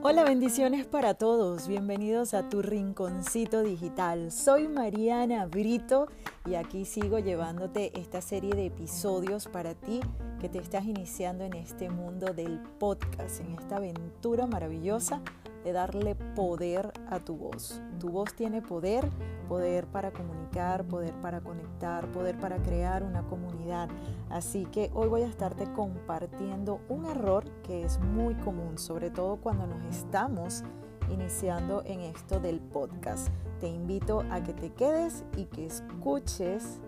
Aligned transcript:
Hola, 0.00 0.22
bendiciones 0.22 0.86
para 0.86 1.14
todos. 1.14 1.66
Bienvenidos 1.66 2.34
a 2.34 2.48
tu 2.48 2.62
rinconcito 2.62 3.64
digital. 3.64 4.30
Soy 4.30 4.68
Mariana 4.68 5.46
Brito 5.46 6.06
y 6.46 6.54
aquí 6.54 6.84
sigo 6.84 7.18
llevándote 7.18 7.98
esta 7.98 8.20
serie 8.20 8.54
de 8.54 8.66
episodios 8.66 9.48
para 9.48 9.74
ti 9.74 9.98
que 10.40 10.48
te 10.48 10.58
estás 10.58 10.84
iniciando 10.84 11.42
en 11.42 11.54
este 11.54 11.90
mundo 11.90 12.32
del 12.32 12.60
podcast, 12.78 13.40
en 13.40 13.56
esta 13.58 13.78
aventura 13.78 14.46
maravillosa 14.46 15.20
de 15.64 15.72
darle 15.72 16.14
poder 16.14 16.92
a 17.08 17.18
tu 17.20 17.36
voz. 17.36 17.82
Tu 17.98 18.08
voz 18.08 18.34
tiene 18.34 18.62
poder, 18.62 19.08
poder 19.48 19.86
para 19.86 20.12
comunicar, 20.12 20.84
poder 20.84 21.14
para 21.20 21.40
conectar, 21.40 22.10
poder 22.12 22.38
para 22.38 22.56
crear 22.62 23.02
una 23.02 23.22
comunidad. 23.22 23.88
Así 24.30 24.66
que 24.66 24.90
hoy 24.94 25.08
voy 25.08 25.22
a 25.22 25.26
estarte 25.26 25.70
compartiendo 25.72 26.80
un 26.88 27.06
error 27.06 27.44
que 27.62 27.84
es 27.84 27.98
muy 28.00 28.34
común, 28.34 28.78
sobre 28.78 29.10
todo 29.10 29.36
cuando 29.36 29.66
nos 29.66 29.84
estamos 29.84 30.62
iniciando 31.10 31.82
en 31.84 32.00
esto 32.00 32.40
del 32.40 32.60
podcast. 32.60 33.28
Te 33.60 33.68
invito 33.68 34.24
a 34.30 34.42
que 34.42 34.52
te 34.52 34.70
quedes 34.70 35.24
y 35.36 35.46
que 35.46 35.66
escuches 35.66 36.80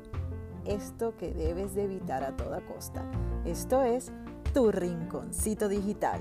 esto 0.64 1.16
que 1.16 1.33
debes 1.33 1.75
de 1.75 1.84
evitar 1.84 2.23
a 2.23 2.37
toda 2.37 2.61
costa. 2.61 3.05
Esto 3.45 3.83
es 3.83 4.12
tu 4.52 4.70
rinconcito 4.70 5.69
digital. 5.69 6.20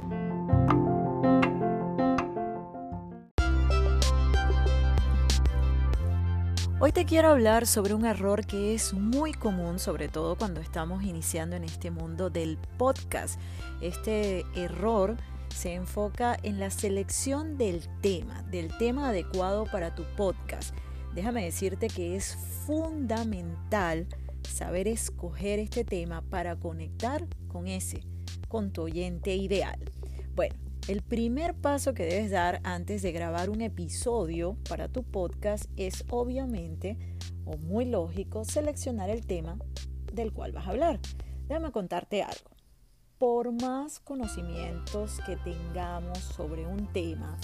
Hoy 6.82 6.94
te 6.94 7.04
quiero 7.04 7.28
hablar 7.28 7.68
sobre 7.68 7.94
un 7.94 8.06
error 8.06 8.46
que 8.46 8.74
es 8.74 8.94
muy 8.94 9.34
común, 9.34 9.80
sobre 9.80 10.08
todo 10.08 10.38
cuando 10.38 10.62
estamos 10.62 11.04
iniciando 11.04 11.58
en 11.58 11.66
este 11.66 11.92
mundo 11.92 12.30
del 12.30 12.58
podcast. 12.78 13.38
Este 13.82 14.46
error 14.56 15.18
se 15.54 15.74
enfoca 15.74 16.38
en 16.42 16.58
la 16.58 16.70
selección 16.70 17.58
del 17.58 17.90
tema, 18.00 18.44
del 18.44 18.70
tema 18.78 19.10
adecuado 19.10 19.66
para 19.66 19.94
tu 19.94 20.04
podcast. 20.16 20.74
Déjame 21.14 21.44
decirte 21.44 21.90
que 21.90 22.16
es 22.16 22.38
fundamental 22.66 24.08
saber 24.48 24.88
escoger 24.88 25.60
este 25.60 25.84
tema 25.84 26.22
para 26.22 26.56
conectar 26.56 27.28
con 27.50 27.68
ese, 27.68 28.06
con 28.48 28.72
tu 28.72 28.84
oyente 28.84 29.36
ideal. 29.36 29.78
Bueno, 30.34 30.56
el 30.88 31.02
primer 31.02 31.56
paso 31.56 31.94
que 31.94 32.06
debes 32.06 32.32
dar 32.32 32.62
antes 32.64 33.02
de 33.02 33.12
grabar 33.12 33.50
un 33.50 33.62
episodio 33.62 34.58
para 34.68 34.88
tu 34.88 35.04
podcast 35.04 35.66
es 35.78 36.06
obviamente, 36.10 36.98
o 37.46 37.58
muy 37.58 37.86
lógico, 37.86 38.46
seleccionar 38.46 39.10
el 39.10 39.26
tema 39.26 39.58
del 40.14 40.34
cual 40.34 40.52
vas 40.52 40.68
a 40.68 40.72
hablar. 40.72 41.00
Déjame 41.48 41.72
contarte 41.72 42.24
algo. 42.24 42.52
Por 43.18 43.52
más 43.52 44.00
conocimientos 44.00 45.20
que 45.26 45.36
tengamos 45.38 46.20
sobre 46.20 46.66
un 46.66 46.88
tema 46.94 47.38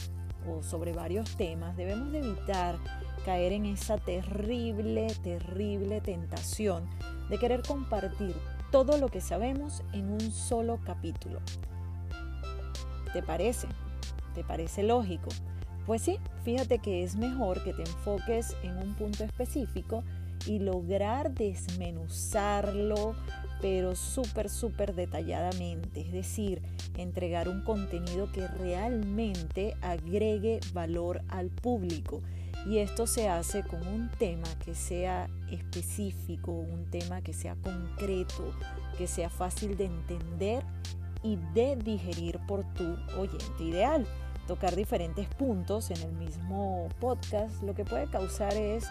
o 0.47 0.63
sobre 0.63 0.93
varios 0.93 1.35
temas, 1.37 1.75
debemos 1.75 2.11
de 2.11 2.19
evitar 2.19 2.79
caer 3.25 3.51
en 3.51 3.65
esa 3.65 3.97
terrible, 3.97 5.07
terrible 5.23 6.01
tentación 6.01 6.89
de 7.29 7.37
querer 7.37 7.61
compartir 7.61 8.35
todo 8.71 8.97
lo 8.97 9.09
que 9.09 9.21
sabemos 9.21 9.83
en 9.93 10.09
un 10.09 10.31
solo 10.31 10.79
capítulo. 10.85 11.41
¿Te 13.15 13.23
parece? 13.23 13.69
¿Te 14.33 14.43
parece 14.43 14.83
lógico? 14.83 15.29
Pues 15.85 16.01
sí, 16.01 16.19
fíjate 16.43 16.79
que 16.79 17.01
es 17.01 17.15
mejor 17.15 17.63
que 17.63 17.71
te 17.71 17.83
enfoques 17.83 18.57
en 18.61 18.75
un 18.77 18.93
punto 18.93 19.23
específico 19.23 20.03
y 20.45 20.59
lograr 20.59 21.33
desmenuzarlo, 21.33 23.15
pero 23.61 23.95
súper, 23.95 24.49
súper 24.49 24.95
detalladamente. 24.95 26.01
Es 26.01 26.11
decir, 26.11 26.61
entregar 26.97 27.47
un 27.47 27.61
contenido 27.61 28.29
que 28.33 28.49
realmente 28.49 29.77
agregue 29.81 30.59
valor 30.73 31.21
al 31.29 31.51
público. 31.51 32.21
Y 32.65 32.79
esto 32.79 33.07
se 33.07 33.29
hace 33.29 33.63
con 33.63 33.87
un 33.87 34.09
tema 34.19 34.49
que 34.65 34.75
sea 34.75 35.29
específico, 35.49 36.51
un 36.51 36.83
tema 36.91 37.21
que 37.21 37.31
sea 37.31 37.55
concreto, 37.55 38.51
que 38.97 39.07
sea 39.07 39.29
fácil 39.29 39.77
de 39.77 39.85
entender 39.85 40.65
y 41.25 41.39
de 41.55 41.75
digerir 41.75 42.39
por 42.47 42.63
tu 42.75 42.95
oyente 43.17 43.63
ideal. 43.63 44.05
Tocar 44.47 44.75
diferentes 44.75 45.27
puntos 45.27 45.89
en 45.89 45.99
el 46.01 46.13
mismo 46.13 46.87
podcast 46.99 47.63
lo 47.63 47.73
que 47.73 47.83
puede 47.83 48.05
causar 48.05 48.53
es 48.53 48.85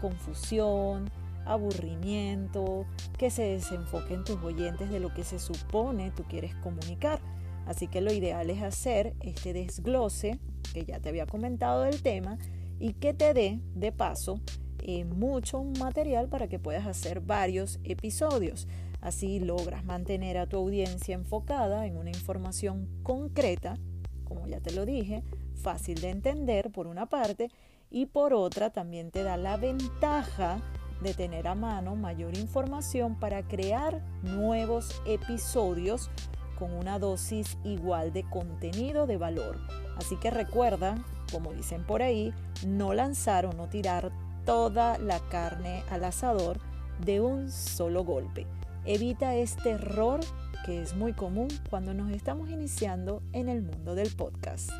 confusión, 0.00 1.10
aburrimiento, 1.44 2.86
que 3.18 3.30
se 3.30 3.42
desenfoquen 3.42 4.22
tus 4.22 4.36
oyentes 4.36 4.88
de 4.88 5.00
lo 5.00 5.12
que 5.12 5.24
se 5.24 5.40
supone 5.40 6.12
tú 6.12 6.22
quieres 6.22 6.54
comunicar. 6.56 7.18
Así 7.66 7.88
que 7.88 8.00
lo 8.00 8.12
ideal 8.12 8.50
es 8.50 8.62
hacer 8.62 9.14
este 9.20 9.52
desglose 9.52 10.38
que 10.72 10.84
ya 10.84 11.00
te 11.00 11.08
había 11.08 11.26
comentado 11.26 11.82
del 11.82 12.02
tema 12.02 12.38
y 12.78 12.92
que 12.92 13.14
te 13.14 13.34
dé 13.34 13.58
de 13.74 13.90
paso 13.90 14.40
eh, 14.78 15.04
mucho 15.04 15.64
material 15.64 16.28
para 16.28 16.48
que 16.48 16.60
puedas 16.60 16.86
hacer 16.86 17.20
varios 17.20 17.80
episodios. 17.82 18.68
Así 19.00 19.40
logras 19.40 19.84
mantener 19.84 20.38
a 20.38 20.46
tu 20.46 20.56
audiencia 20.58 21.14
enfocada 21.14 21.86
en 21.86 21.96
una 21.96 22.10
información 22.10 22.88
concreta, 23.02 23.78
como 24.24 24.46
ya 24.46 24.60
te 24.60 24.72
lo 24.72 24.84
dije, 24.84 25.22
fácil 25.54 26.00
de 26.00 26.10
entender 26.10 26.70
por 26.70 26.86
una 26.86 27.06
parte 27.06 27.48
y 27.90 28.06
por 28.06 28.34
otra 28.34 28.70
también 28.70 29.10
te 29.10 29.22
da 29.22 29.36
la 29.36 29.56
ventaja 29.56 30.60
de 31.02 31.14
tener 31.14 31.48
a 31.48 31.54
mano 31.54 31.96
mayor 31.96 32.36
información 32.36 33.18
para 33.18 33.42
crear 33.42 34.02
nuevos 34.22 35.00
episodios 35.06 36.10
con 36.58 36.72
una 36.74 36.98
dosis 36.98 37.56
igual 37.64 38.12
de 38.12 38.22
contenido 38.28 39.06
de 39.06 39.16
valor. 39.16 39.58
Así 39.96 40.16
que 40.16 40.30
recuerda, 40.30 41.02
como 41.32 41.52
dicen 41.52 41.84
por 41.86 42.02
ahí, 42.02 42.34
no 42.66 42.92
lanzar 42.92 43.46
o 43.46 43.52
no 43.54 43.68
tirar 43.68 44.12
toda 44.44 44.98
la 44.98 45.20
carne 45.30 45.82
al 45.90 46.04
asador 46.04 46.58
de 47.04 47.20
un 47.20 47.50
solo 47.50 48.04
golpe. 48.04 48.46
Evita 48.86 49.34
este 49.34 49.72
error 49.72 50.20
que 50.64 50.80
es 50.80 50.96
muy 50.96 51.12
común 51.12 51.48
cuando 51.68 51.92
nos 51.92 52.10
estamos 52.10 52.50
iniciando 52.50 53.22
en 53.32 53.48
el 53.48 53.62
mundo 53.62 53.94
del 53.94 54.10
podcast. 54.14 54.70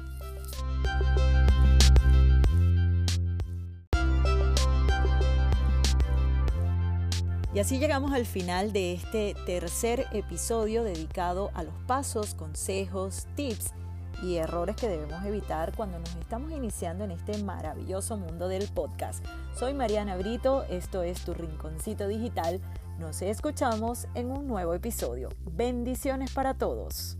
Y 7.52 7.58
así 7.58 7.78
llegamos 7.78 8.12
al 8.12 8.26
final 8.26 8.72
de 8.72 8.94
este 8.94 9.34
tercer 9.44 10.06
episodio 10.12 10.84
dedicado 10.84 11.50
a 11.54 11.64
los 11.64 11.74
pasos, 11.86 12.34
consejos, 12.34 13.26
tips 13.34 13.74
y 14.22 14.36
errores 14.36 14.76
que 14.76 14.88
debemos 14.88 15.24
evitar 15.24 15.74
cuando 15.74 15.98
nos 15.98 16.14
estamos 16.16 16.52
iniciando 16.52 17.04
en 17.04 17.10
este 17.10 17.42
maravilloso 17.42 18.16
mundo 18.16 18.48
del 18.48 18.68
podcast. 18.68 19.24
Soy 19.58 19.74
Mariana 19.74 20.16
Brito, 20.16 20.64
esto 20.70 21.02
es 21.02 21.20
tu 21.20 21.34
Rinconcito 21.34 22.06
Digital 22.06 22.60
nos 23.00 23.22
escuchamos 23.22 24.06
en 24.14 24.30
un 24.30 24.46
nuevo 24.46 24.74
episodio. 24.74 25.30
Bendiciones 25.50 26.32
para 26.32 26.54
todos. 26.54 27.16